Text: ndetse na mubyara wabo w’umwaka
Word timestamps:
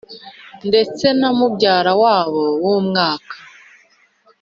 ndetse 0.67 1.05
na 1.19 1.29
mubyara 1.37 1.93
wabo 2.03 2.43
w’umwaka 2.63 3.35